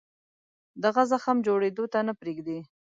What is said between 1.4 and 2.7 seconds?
جوړېدو ته نه پرېږدي.